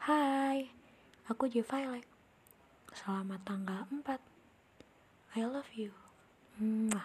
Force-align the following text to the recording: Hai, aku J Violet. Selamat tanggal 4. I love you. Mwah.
Hai, 0.00 0.64
aku 1.28 1.44
J 1.44 1.60
Violet. 1.60 2.08
Selamat 2.88 3.36
tanggal 3.44 3.84
4. 3.84 4.16
I 5.36 5.44
love 5.44 5.68
you. 5.76 5.92
Mwah. 6.56 6.99